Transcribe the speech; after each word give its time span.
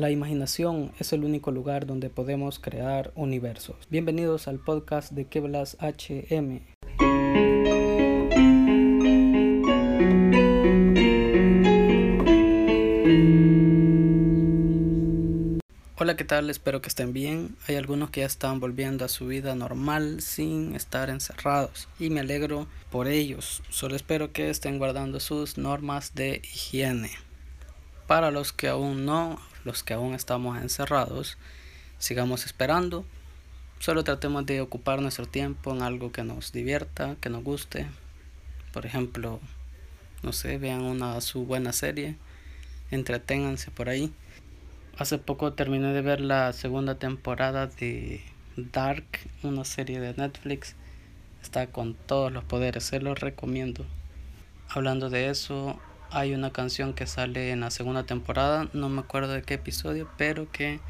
La 0.00 0.10
imaginación 0.10 0.92
es 0.98 1.12
el 1.12 1.24
único 1.24 1.50
lugar 1.50 1.84
donde 1.84 2.08
podemos 2.08 2.58
crear 2.58 3.12
universos. 3.16 3.76
Bienvenidos 3.90 4.48
al 4.48 4.58
podcast 4.58 5.12
de 5.12 5.26
Keblas 5.26 5.76
HM. 5.78 6.60
Hola, 15.98 16.16
¿qué 16.16 16.24
tal? 16.24 16.48
Espero 16.48 16.80
que 16.80 16.88
estén 16.88 17.12
bien. 17.12 17.54
Hay 17.68 17.76
algunos 17.76 18.08
que 18.08 18.20
ya 18.20 18.26
están 18.26 18.58
volviendo 18.58 19.04
a 19.04 19.08
su 19.08 19.26
vida 19.26 19.54
normal 19.54 20.22
sin 20.22 20.74
estar 20.74 21.10
encerrados 21.10 21.90
y 21.98 22.08
me 22.08 22.20
alegro 22.20 22.68
por 22.90 23.06
ellos. 23.06 23.62
Solo 23.68 23.96
espero 23.96 24.32
que 24.32 24.48
estén 24.48 24.78
guardando 24.78 25.20
sus 25.20 25.58
normas 25.58 26.14
de 26.14 26.40
higiene. 26.42 27.10
Para 28.06 28.30
los 28.30 28.54
que 28.54 28.66
aún 28.66 29.04
no, 29.04 29.38
los 29.64 29.82
que 29.82 29.94
aún 29.94 30.14
estamos 30.14 30.60
encerrados, 30.60 31.38
sigamos 31.98 32.46
esperando. 32.46 33.04
Solo 33.78 34.04
tratemos 34.04 34.44
de 34.46 34.60
ocupar 34.60 35.00
nuestro 35.00 35.26
tiempo 35.26 35.72
en 35.72 35.82
algo 35.82 36.12
que 36.12 36.24
nos 36.24 36.52
divierta, 36.52 37.16
que 37.20 37.30
nos 37.30 37.42
guste. 37.42 37.86
Por 38.72 38.86
ejemplo, 38.86 39.40
no 40.22 40.32
sé, 40.32 40.58
vean 40.58 40.82
una 40.82 41.20
su 41.20 41.46
buena 41.46 41.72
serie, 41.72 42.16
entreténganse 42.90 43.70
por 43.70 43.88
ahí. 43.88 44.12
Hace 44.98 45.16
poco 45.18 45.54
terminé 45.54 45.92
de 45.94 46.02
ver 46.02 46.20
la 46.20 46.52
segunda 46.52 46.96
temporada 46.96 47.66
de 47.66 48.22
Dark, 48.56 49.06
una 49.42 49.64
serie 49.64 49.98
de 49.98 50.12
Netflix. 50.12 50.74
Está 51.42 51.68
con 51.68 51.94
todos 51.94 52.30
los 52.30 52.44
poderes, 52.44 52.84
se 52.84 53.00
lo 53.00 53.14
recomiendo. 53.14 53.86
Hablando 54.68 55.08
de 55.08 55.30
eso, 55.30 55.80
hay 56.10 56.34
una 56.34 56.52
canción 56.52 56.94
que 56.94 57.06
sale 57.06 57.50
en 57.50 57.60
la 57.60 57.70
segunda 57.70 58.04
temporada, 58.04 58.68
no 58.72 58.88
me 58.88 59.00
acuerdo 59.00 59.32
de 59.32 59.42
qué 59.42 59.54
episodio, 59.54 60.08
pero 60.16 60.50
que 60.50 60.80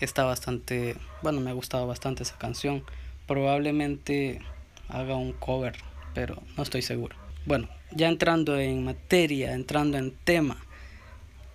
está 0.00 0.24
bastante, 0.24 0.96
bueno, 1.22 1.40
me 1.40 1.50
ha 1.50 1.54
gustado 1.54 1.86
bastante 1.86 2.22
esa 2.22 2.38
canción. 2.38 2.84
Probablemente 3.26 4.40
haga 4.88 5.16
un 5.16 5.32
cover, 5.32 5.76
pero 6.14 6.42
no 6.56 6.62
estoy 6.62 6.82
seguro. 6.82 7.16
Bueno, 7.44 7.68
ya 7.92 8.08
entrando 8.08 8.58
en 8.58 8.84
materia, 8.84 9.54
entrando 9.54 9.98
en 9.98 10.12
tema, 10.12 10.58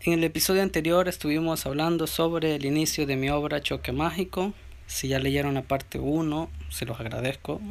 en 0.04 0.14
el 0.14 0.24
episodio 0.24 0.64
anterior 0.64 1.08
estuvimos 1.08 1.68
hablando 1.68 2.08
sobre 2.08 2.56
el 2.56 2.66
inicio 2.66 3.06
de 3.06 3.16
mi 3.16 3.30
obra 3.30 3.62
Choque 3.62 3.92
Mágico. 3.92 4.52
Si 4.88 5.10
ya 5.10 5.20
leyeron 5.20 5.54
la 5.54 5.62
parte 5.62 6.00
1, 6.00 6.50
se 6.70 6.88
los 6.88 7.00
agradezco. 7.00 7.62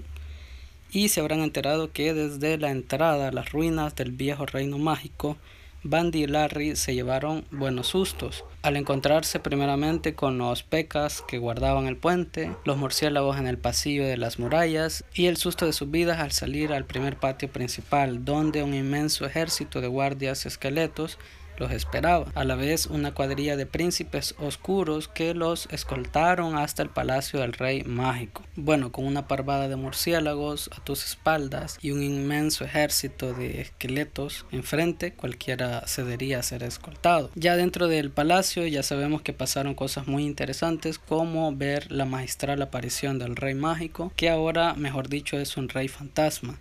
Y 0.93 1.09
se 1.09 1.21
habrán 1.21 1.41
enterado 1.41 1.93
que 1.93 2.15
desde 2.15 2.59
la 2.59 2.71
entrada 2.71 3.29
a 3.29 3.33
las 3.33 3.53
ruinas 3.53 3.95
del 3.95 4.13
viejo 4.13 4.47
reino 4.47 4.79
mágico, 4.79 5.37
Bandy 5.83 6.25
y 6.25 6.27
Larry 6.27 6.77
se 6.77 6.95
llevaron 6.95 7.47
buenos 7.51 7.87
sustos. 7.87 8.45
Al 8.61 8.77
encontrarse 8.77 9.41
primeramente 9.41 10.15
con 10.15 10.37
los 10.37 10.63
pecas 10.63 11.23
que 11.27 11.39
guardaban 11.39 11.87
el 11.87 11.97
puente, 11.97 12.55
los 12.65 12.77
murciélagos 12.77 13.39
en 13.39 13.47
el 13.47 13.57
pasillo 13.57 14.05
de 14.07 14.19
las 14.19 14.39
murallas 14.39 15.05
y 15.15 15.27
el 15.27 15.39
susto 15.39 15.65
de 15.65 15.73
sus 15.73 15.91
vidas 15.91 16.19
al 16.19 16.33
salir 16.33 16.75
al 16.75 16.85
primer 16.85 17.17
patio 17.17 17.51
principal, 17.51 18.27
donde 18.27 18.63
un 18.63 18.75
inmenso 18.75 19.25
ejército 19.25 19.81
de 19.81 19.89
guardias 19.89 20.45
esqueletos 20.45 21.19
los 21.61 21.71
esperaba. 21.71 22.27
A 22.35 22.45
la 22.45 22.57
vez 22.57 22.87
una 22.87 23.15
cuadrilla 23.15 23.57
de 23.57 23.67
príncipes 23.67 24.35
oscuros 24.39 25.07
que 25.07 25.35
los 25.35 25.69
escoltaron 25.71 26.57
hasta 26.57 26.83
el 26.83 26.89
palacio 26.89 27.41
del 27.41 27.53
rey 27.53 27.85
mágico. 27.85 28.43
Bueno, 28.57 28.91
con 28.91 29.05
una 29.05 29.29
parvada 29.29 29.69
de 29.69 29.77
murciélagos 29.77 30.71
a 30.77 30.83
tus 30.83 31.05
espaldas 31.05 31.79
y 31.81 31.93
un 31.93 32.03
inmenso 32.03 32.65
ejército 32.65 33.35
de 33.35 33.61
esqueletos 33.61 34.47
enfrente, 34.51 35.13
cualquiera 35.13 35.87
cedería 35.87 36.39
a 36.39 36.43
ser 36.43 36.63
escoltado. 36.63 37.31
Ya 37.35 37.57
dentro 37.57 37.87
del 37.87 38.11
palacio 38.11 38.67
ya 38.67 38.83
sabemos 38.83 39.23
que 39.23 39.33
pasaron 39.33 39.75
cosas 39.75 40.07
muy 40.07 40.25
interesantes 40.25 40.99
como 40.99 41.55
ver 41.55 41.93
la 41.93 42.07
magistral 42.07 42.63
aparición 42.63 43.19
del 43.19 43.37
rey 43.37 43.55
mágico, 43.55 44.13
que 44.17 44.31
ahora, 44.31 44.75
mejor 44.75 45.09
dicho, 45.09 45.39
es 45.39 45.57
un 45.57 45.69
rey 45.69 45.89
fantasma 45.89 46.59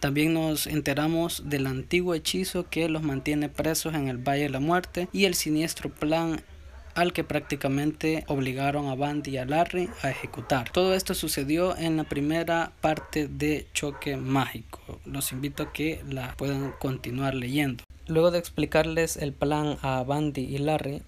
también 0.00 0.34
nos 0.34 0.66
enteramos 0.66 1.42
del 1.46 1.66
antiguo 1.66 2.14
hechizo 2.14 2.68
que 2.68 2.88
los 2.88 3.02
mantiene 3.02 3.48
presos 3.48 3.94
en 3.94 4.08
el 4.08 4.18
Valle 4.18 4.44
de 4.44 4.50
la 4.50 4.60
Muerte 4.60 5.08
y 5.12 5.24
el 5.24 5.34
siniestro 5.34 5.90
plan 5.90 6.40
al 6.94 7.12
que 7.12 7.22
prácticamente 7.22 8.24
obligaron 8.26 8.88
a 8.88 8.96
Bandy 8.96 9.32
y 9.32 9.36
a 9.38 9.44
Larry 9.44 9.88
a 10.02 10.10
ejecutar. 10.10 10.70
Todo 10.70 10.94
esto 10.94 11.14
sucedió 11.14 11.76
en 11.76 11.96
la 11.96 12.04
primera 12.04 12.72
parte 12.80 13.28
de 13.28 13.66
Choque 13.72 14.16
Mágico. 14.16 15.00
Los 15.04 15.30
invito 15.32 15.62
a 15.62 15.72
que 15.72 16.02
la 16.08 16.34
puedan 16.36 16.72
continuar 16.80 17.34
leyendo. 17.34 17.84
Luego 18.06 18.30
de 18.30 18.38
explicarles 18.38 19.16
el 19.16 19.32
plan 19.32 19.78
a 19.82 20.02
Bandy 20.02 20.42
y 20.42 20.58
Larry, 20.58 21.02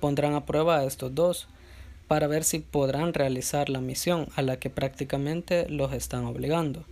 pondrán 0.00 0.34
a 0.34 0.46
prueba 0.46 0.78
a 0.78 0.84
estos 0.84 1.14
dos 1.14 1.48
para 2.06 2.26
ver 2.26 2.44
si 2.44 2.60
podrán 2.60 3.12
realizar 3.12 3.68
la 3.68 3.80
misión 3.80 4.28
a 4.36 4.42
la 4.42 4.58
que 4.58 4.70
prácticamente 4.70 5.68
los 5.68 5.92
están 5.92 6.24
obligando. 6.24 6.84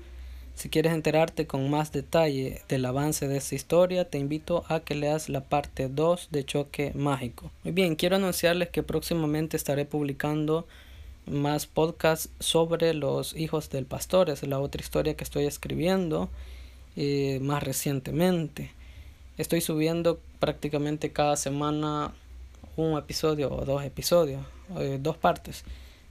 Si 0.56 0.70
quieres 0.70 0.94
enterarte 0.94 1.46
con 1.46 1.68
más 1.68 1.92
detalle 1.92 2.62
del 2.66 2.86
avance 2.86 3.28
de 3.28 3.36
esta 3.36 3.54
historia, 3.54 4.08
te 4.08 4.16
invito 4.16 4.64
a 4.68 4.80
que 4.80 4.94
leas 4.94 5.28
la 5.28 5.42
parte 5.42 5.90
2 5.90 6.28
de 6.30 6.46
Choque 6.46 6.92
Mágico. 6.94 7.50
Muy 7.62 7.74
bien, 7.74 7.94
quiero 7.94 8.16
anunciarles 8.16 8.70
que 8.70 8.82
próximamente 8.82 9.58
estaré 9.58 9.84
publicando 9.84 10.66
más 11.26 11.66
podcasts 11.66 12.30
sobre 12.40 12.94
los 12.94 13.36
hijos 13.36 13.68
del 13.68 13.84
pastor. 13.84 14.30
Es 14.30 14.42
la 14.44 14.58
otra 14.58 14.80
historia 14.80 15.14
que 15.14 15.24
estoy 15.24 15.44
escribiendo 15.44 16.30
eh, 16.96 17.38
más 17.42 17.62
recientemente. 17.62 18.72
Estoy 19.36 19.60
subiendo 19.60 20.18
prácticamente 20.40 21.12
cada 21.12 21.36
semana 21.36 22.14
un 22.78 22.96
episodio 22.96 23.52
o 23.52 23.66
dos 23.66 23.84
episodios, 23.84 24.42
eh, 24.78 24.96
dos 25.02 25.18
partes. 25.18 25.64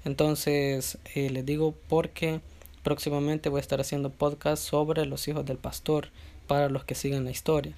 Entonces, 0.03 1.00
eh, 1.16 1.31
les 1.31 1.44
digo 1.47 1.73
porque 1.89 2.41
Próximamente 2.85 3.50
voy 3.50 3.57
a 3.57 3.62
estar 3.62 3.81
haciendo 3.81 4.12
podcast 4.12 4.62
sobre 4.62 5.07
los 5.07 5.28
hijos 5.28 5.44
del 5.44 5.57
pastor 5.57 6.09
para 6.46 6.69
los 6.69 6.84
que 6.84 6.94
siguen 6.94 7.23
la 7.23 7.31
historia. 7.31 7.73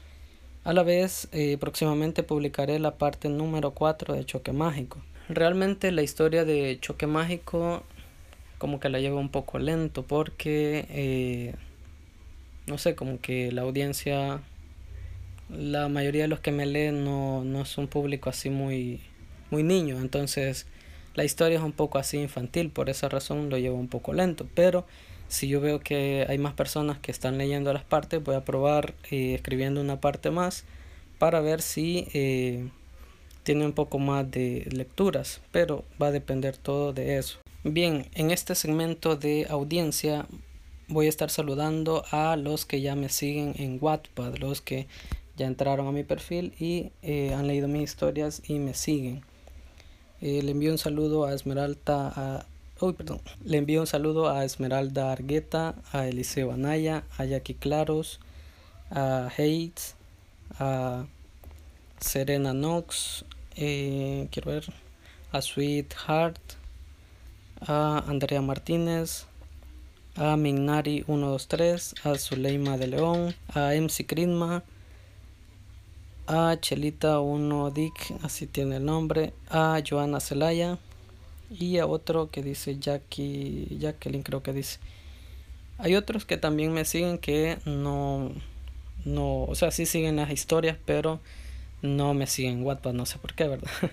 A 0.65 0.73
la 0.73 0.83
vez, 0.83 1.29
eh, 1.31 1.55
próximamente 1.57 2.23
publicaré 2.23 2.77
la 2.77 2.97
parte 2.97 3.29
número 3.29 3.71
4 3.71 4.15
de 4.15 4.25
Choque 4.25 4.51
Mágico. 4.51 5.01
Realmente 5.29 5.93
la 5.93 6.01
historia 6.01 6.43
de 6.43 6.77
Choque 6.81 7.07
Mágico 7.07 7.83
como 8.57 8.81
que 8.81 8.89
la 8.89 8.99
llevo 8.99 9.17
un 9.17 9.29
poco 9.29 9.59
lento 9.59 10.03
porque, 10.03 10.85
eh, 10.89 11.55
no 12.65 12.77
sé, 12.77 12.93
como 12.95 13.21
que 13.21 13.53
la 13.53 13.61
audiencia, 13.61 14.41
la 15.49 15.87
mayoría 15.87 16.23
de 16.23 16.27
los 16.27 16.41
que 16.41 16.51
me 16.51 16.65
leen 16.65 17.05
no, 17.05 17.45
no 17.45 17.61
es 17.61 17.77
un 17.77 17.87
público 17.87 18.29
así 18.29 18.49
muy, 18.49 18.99
muy 19.51 19.63
niño. 19.63 20.01
Entonces 20.01 20.67
la 21.17 21.25
historia 21.25 21.57
es 21.57 21.63
un 21.63 21.71
poco 21.71 21.97
así 21.97 22.17
infantil, 22.17 22.69
por 22.69 22.91
esa 22.91 23.09
razón 23.09 23.49
lo 23.49 23.57
llevo 23.57 23.75
un 23.75 23.87
poco 23.87 24.13
lento, 24.13 24.45
pero 24.53 24.85
si 25.27 25.47
yo 25.47 25.59
veo 25.59 25.79
que 25.79 26.27
hay 26.29 26.37
más 26.37 26.53
personas 26.53 26.99
que 26.99 27.11
están 27.11 27.39
leyendo 27.39 27.73
las 27.73 27.83
partes, 27.83 28.23
voy 28.23 28.35
a 28.35 28.45
probar 28.45 28.93
eh, 29.09 29.33
escribiendo 29.33 29.81
una 29.81 29.99
parte 29.99 30.29
más 30.29 30.63
para 31.17 31.41
ver 31.41 31.63
si 31.63 32.07
eh, 32.13 32.69
tiene 33.41 33.65
un 33.65 33.73
poco 33.73 33.97
más 33.97 34.29
de 34.29 34.67
lecturas, 34.71 35.41
pero 35.51 35.83
va 35.99 36.07
a 36.07 36.11
depender 36.11 36.55
todo 36.55 36.93
de 36.93 37.17
eso. 37.17 37.39
Bien, 37.63 38.05
en 38.13 38.29
este 38.29 38.53
segmento 38.53 39.15
de 39.15 39.47
audiencia 39.49 40.27
voy 40.87 41.07
a 41.07 41.09
estar 41.09 41.31
saludando 41.31 42.03
a 42.11 42.35
los 42.35 42.67
que 42.67 42.81
ya 42.81 42.95
me 42.95 43.09
siguen 43.09 43.55
en 43.57 43.79
Wattpad, 43.81 44.35
los 44.35 44.61
que 44.61 44.85
ya 45.35 45.47
entraron 45.47 45.87
a 45.87 45.91
mi 45.91 46.03
perfil 46.03 46.53
y 46.59 46.91
eh, 47.01 47.33
han 47.33 47.47
leído 47.47 47.67
mis 47.67 47.89
historias 47.89 48.43
y 48.47 48.59
me 48.59 48.75
siguen. 48.75 49.23
Eh, 50.21 50.41
le 50.41 50.51
envío 50.51 50.71
un 50.71 50.77
saludo 50.77 51.25
a 51.25 51.33
Esmeralda 51.33 52.11
a 52.15 52.45
perdón. 52.79 53.21
Le 53.43 53.57
envío 53.57 53.81
un 53.81 53.87
saludo 53.87 54.29
a 54.29 54.45
Esmeralda 54.45 55.11
Argueta, 55.11 55.75
a 55.91 56.07
Eliseo 56.07 56.51
Anaya, 56.51 57.03
a 57.17 57.25
Jackie 57.25 57.55
Claros, 57.55 58.19
a 58.91 59.27
Hates, 59.27 59.95
a 60.59 61.05
Serena 61.99 62.53
Knox, 62.53 63.25
eh, 63.55 64.27
quiero 64.31 64.51
ver, 64.51 64.65
a 65.31 65.41
Sweet 65.41 65.93
Heart, 66.07 66.39
a 67.61 68.03
Andrea 68.07 68.41
Martínez, 68.41 69.25
a 70.15 70.37
Mignari 70.37 71.03
123, 71.03 71.95
a 72.03 72.15
Zuleima 72.15 72.77
de 72.77 72.87
León, 72.87 73.35
a 73.53 73.73
MC 73.73 74.05
Crisma, 74.05 74.63
a 76.27 76.57
Chelita 76.59 77.19
1 77.19 77.71
Dick, 77.71 78.13
así 78.21 78.47
tiene 78.47 78.77
el 78.77 78.85
nombre, 78.85 79.33
a 79.49 79.81
Joana 79.87 80.19
Celaya 80.19 80.77
y 81.49 81.77
a 81.77 81.87
otro 81.87 82.29
que 82.29 82.43
dice 82.43 82.77
Jackie, 82.77 83.77
Jacqueline 83.79 84.23
creo 84.23 84.43
que 84.43 84.53
dice. 84.53 84.79
Hay 85.77 85.95
otros 85.95 86.25
que 86.25 86.37
también 86.37 86.73
me 86.73 86.85
siguen 86.85 87.17
que 87.17 87.57
no, 87.65 88.31
no, 89.05 89.43
o 89.43 89.55
sea, 89.55 89.71
sí 89.71 89.85
siguen 89.85 90.17
las 90.17 90.29
historias, 90.31 90.77
pero 90.85 91.19
no 91.81 92.13
me 92.13 92.27
siguen 92.27 92.63
WhatsApp, 92.63 92.93
no 92.93 93.05
sé 93.05 93.19
por 93.19 93.33
qué, 93.33 93.47
¿verdad? 93.47 93.71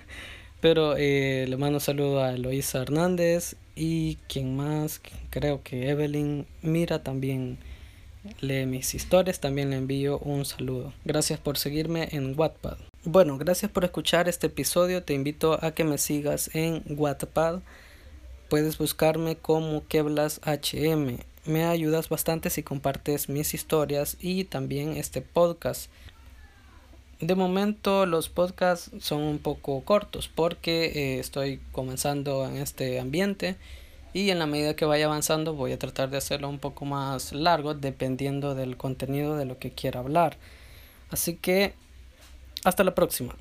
Pero 0.61 0.97
eh, 0.97 1.45
le 1.47 1.57
mando 1.59 1.77
un 1.77 1.81
saludo 1.81 2.25
a 2.25 2.33
Eloisa 2.33 2.81
Hernández 2.81 3.55
y 3.77 4.17
quien 4.29 4.57
más, 4.57 5.03
creo 5.29 5.63
que 5.63 5.91
Evelyn 5.91 6.47
Mira 6.63 7.03
también 7.03 7.59
lee 8.41 8.67
mis 8.67 8.95
historias, 8.95 9.41
también 9.41 9.71
le 9.71 9.77
envío 9.77 10.19
un 10.19 10.45
saludo. 10.45 10.93
Gracias 11.05 11.39
por 11.39 11.59
seguirme 11.59 12.09
en 12.13 12.39
Wattpad. 12.39 12.79
Bueno, 13.05 13.37
gracias 13.39 13.71
por 13.71 13.85
escuchar 13.85 14.29
este 14.29 14.47
episodio. 14.47 15.03
Te 15.03 15.15
invito 15.15 15.59
a 15.63 15.73
que 15.73 15.85
me 15.85 15.99
sigas 15.99 16.51
en 16.55 16.83
Wattpad. 16.89 17.61
Puedes 18.49 18.79
buscarme 18.79 19.37
como 19.37 19.87
Keblas 19.87 20.41
HM. 20.45 21.19
Me 21.45 21.65
ayudas 21.65 22.09
bastante 22.09 22.49
si 22.51 22.63
compartes 22.63 23.29
mis 23.29 23.53
historias 23.53 24.17
y 24.21 24.45
también 24.45 24.97
este 24.97 25.21
podcast. 25.21 25.91
De 27.21 27.35
momento 27.35 28.07
los 28.07 28.29
podcasts 28.29 28.91
son 29.01 29.23
un 29.23 29.39
poco 29.39 29.83
cortos 29.83 30.29
porque 30.35 30.87
eh, 30.87 31.19
estoy 31.21 31.61
comenzando 31.73 32.47
en 32.47 32.57
este 32.57 32.99
ambiente 33.01 33.57
y 34.15 34.31
en 34.31 34.39
la 34.39 34.47
medida 34.47 34.77
que 34.77 34.85
vaya 34.87 35.07
avanzando 35.07 35.55
voy 35.55 35.73
a 35.73 35.79
tratar 35.79 36.09
de 36.09 36.17
hacerlo 36.17 36.49
un 36.49 36.61
poco 36.61 36.85
más 36.85 37.33
largo 37.33 37.75
dependiendo 37.75 38.55
del 38.55 38.77
contenido 38.77 39.37
de 39.37 39.45
lo 39.45 39.59
que 39.59 39.73
quiera 39.73 40.01
hablar. 40.01 40.39
Así 41.11 41.35
que 41.37 41.75
hasta 42.63 42.85
la 42.85 42.95
próxima. 42.95 43.35